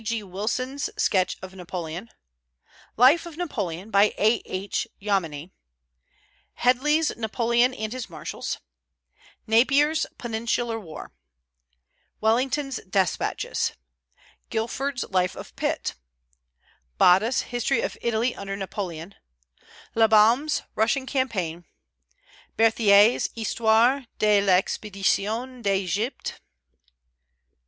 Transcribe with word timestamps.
G. 0.03 0.23
Wilson's 0.23 0.89
Sketch 0.97 1.37
of 1.43 1.53
Napoleon; 1.53 2.09
Life 2.97 3.27
of 3.27 3.37
Napoleon, 3.37 3.91
by 3.91 4.15
A. 4.17 4.41
H. 4.47 4.87
Jomini; 4.99 5.51
Headley's 6.55 7.15
Napoleon 7.15 7.71
and 7.75 7.93
his 7.93 8.09
Marshals; 8.09 8.57
Napier's 9.45 10.07
Peninsular 10.17 10.79
War; 10.79 11.11
Wellington's 12.19 12.77
Despatches; 12.89 13.73
Gilford's 14.49 15.03
Life 15.11 15.35
of 15.35 15.55
Pitt; 15.55 15.93
Botta's 16.97 17.41
History 17.41 17.81
of 17.81 17.95
Italy 18.01 18.35
under 18.35 18.57
Napoleon; 18.57 19.13
Labaume's 19.95 20.63
Russian 20.73 21.05
Campaign; 21.05 21.63
Berthier's 22.57 23.29
Histoire 23.35 24.07
de 24.17 24.41
l'Expédition 24.41 25.61
d'Egypte. 25.61 26.39